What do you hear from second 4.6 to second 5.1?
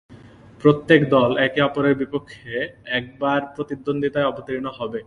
হবে।